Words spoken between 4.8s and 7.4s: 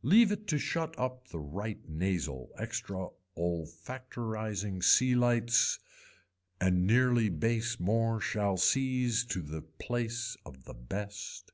sea lights and nearly